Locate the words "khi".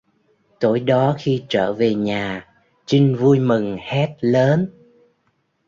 1.19-1.43